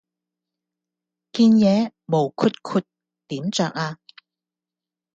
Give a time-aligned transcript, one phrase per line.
[1.31, 2.81] 件嘢毛鬠鬠
[3.27, 3.99] 點著呀